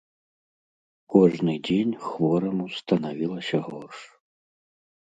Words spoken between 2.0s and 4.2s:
хвораму станавілася горш.